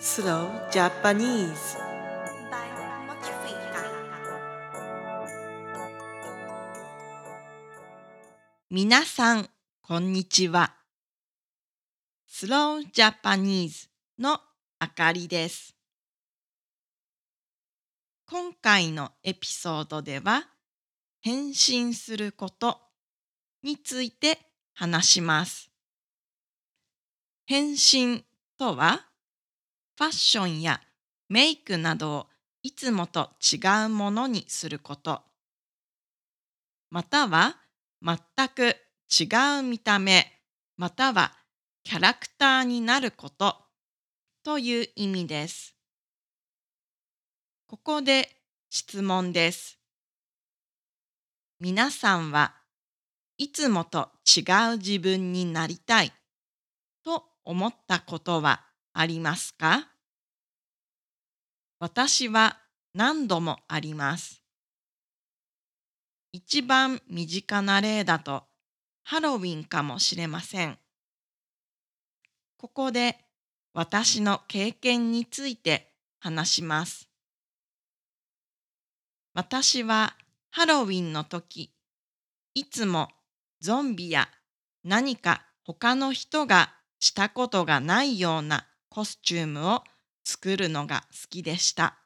[0.00, 1.78] Slow Japanese
[2.50, 2.68] by
[3.06, 3.84] Mochifica
[8.68, 9.48] 皆さん、
[9.80, 10.74] こんにちは。
[12.26, 13.88] スロージャパニーズ
[14.18, 14.40] の
[14.80, 15.76] あかりです。
[18.26, 20.48] 今回のエピソードでは、
[21.20, 22.80] 変身すること
[23.62, 24.40] について
[24.74, 25.70] 話します。
[27.46, 28.24] 変身
[28.58, 29.06] とは、
[29.96, 30.80] ファッションや
[31.28, 32.26] メイクなどを
[32.62, 35.22] いつもと違うものにすること、
[36.90, 37.56] または
[38.02, 38.76] 全く
[39.10, 39.26] 違
[39.60, 40.32] う見た目
[40.76, 41.32] または
[41.84, 43.56] キャラクターになること
[44.42, 45.76] という意味です。
[47.66, 48.28] ここで
[48.70, 49.78] 質問です。
[51.60, 52.54] 皆さんは
[53.38, 54.42] いつもと違
[54.74, 56.12] う自分になりたい
[57.04, 58.64] と思ったことは？
[58.96, 59.88] ありますか？
[61.80, 62.58] 私は
[62.94, 64.40] 何度もあります。
[66.32, 68.44] 一番身近な例だと
[69.02, 70.78] ハロウィンかもしれません。
[72.56, 73.18] ここで
[73.72, 77.08] 私の経験について話します。
[79.34, 80.14] 私は
[80.50, 81.74] ハロウィンの時、
[82.54, 83.08] いつも
[83.60, 84.28] ゾンビや
[84.84, 89.82] 何か他の人がしたことがないようなコスチュームを
[90.22, 91.98] 作るのが好きでした。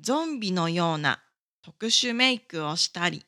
[0.00, 1.22] ゾンビのような
[1.62, 3.24] 特殊メイクをしたり、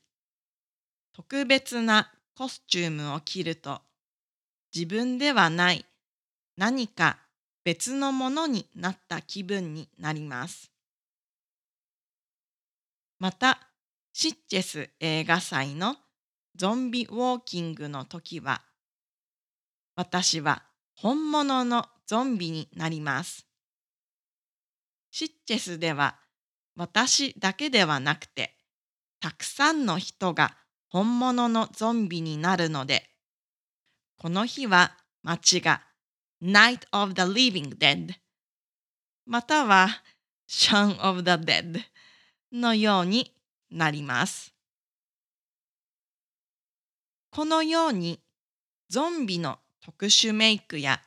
[1.13, 3.83] 特別なコスチュームを着ると、
[4.75, 5.87] 自分ではない
[6.57, 7.19] 何か
[7.63, 10.73] 別のものになった気分になります。
[13.21, 13.61] また、
[14.13, 15.95] シッチェス映画祭の
[16.57, 18.63] ゾンビウォーキングの時は、
[19.95, 20.65] 私は
[20.95, 23.47] 本物のゾンビになります。
[25.11, 26.19] シッチェスでは
[26.77, 28.57] 私だけではなくて、
[29.21, 30.57] たくさんの人が
[30.89, 33.09] 本物のゾンビになるので、
[34.19, 35.83] この日は街が
[36.43, 38.15] Night of the Living Dead
[39.27, 39.89] または
[40.49, 41.81] Shun of the Dead
[42.53, 43.33] のように
[43.71, 44.55] なります。
[47.31, 48.21] このように
[48.89, 51.03] ゾンビの特殊メイクや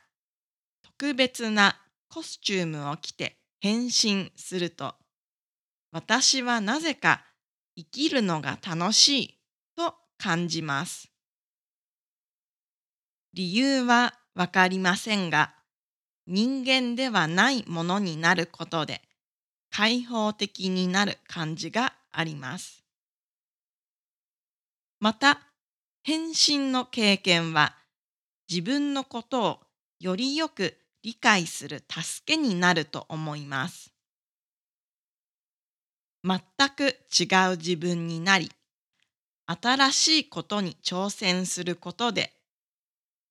[0.82, 1.76] 特別な
[2.08, 4.94] コスチュームを着て変身すると
[5.90, 7.24] 私はなぜか
[7.76, 9.38] 生きるのが楽しい
[9.76, 11.10] と感じます。
[13.32, 15.54] 理由はわかりませんが
[16.26, 19.02] 人間ではないものになることで
[19.70, 22.84] 開放的になる感じがあります。
[25.00, 25.40] また
[26.02, 27.74] 変身の経験は
[28.48, 29.60] 自分のことを
[30.00, 33.92] よりよく理解する助けになると思います。
[36.24, 36.40] 全
[36.76, 38.50] く違う自分になり、
[39.46, 42.32] 新しいことに挑戦することで、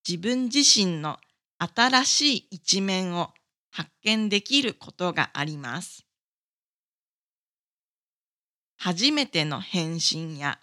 [0.07, 1.17] 自分自身の
[1.59, 3.31] 新しい一面を
[3.71, 6.05] 発見できることがあります。
[8.77, 10.59] 初めての変身や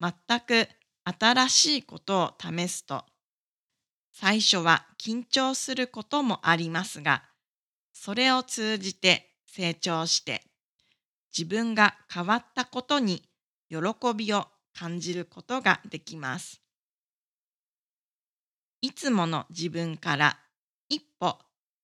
[0.00, 0.68] 全く
[1.04, 3.04] 新しいことを試すと、
[4.12, 7.24] 最初は緊張することもありますが、
[7.92, 10.42] それを通じて成長して、
[11.36, 13.22] 自分が変わったことに
[13.68, 13.78] 喜
[14.14, 16.60] びを感じることができます。
[18.82, 20.38] いつもの自分から
[20.88, 21.38] 一歩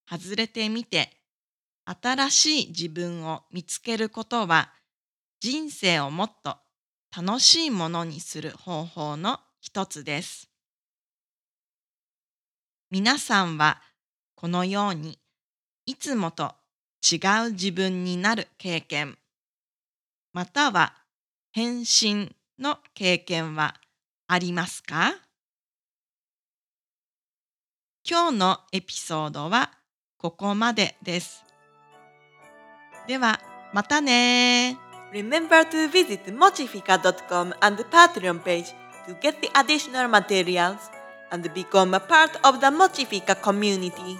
[0.08, 1.10] 外れてみて、
[1.84, 4.72] 新しい自分を見つけることは、
[5.40, 6.56] 人生をもっと
[7.16, 10.50] 楽しいものにする方法の一つです。
[12.90, 13.82] 皆さんは
[14.34, 15.18] このように
[15.84, 16.54] いつもと
[17.04, 17.16] 違
[17.46, 19.18] う自分になる経験、
[20.32, 20.94] または
[21.52, 23.74] 変身の経験は
[24.26, 25.14] ありますか
[28.08, 29.70] 今日のエピソードは
[30.16, 31.44] ここまでです。
[33.06, 33.38] では
[33.74, 34.78] またね
[35.12, 38.74] Remember to visit mochifica.com and Patreon page
[39.06, 40.97] to get the additional materials
[41.30, 44.18] and become a part of the Mochifica community.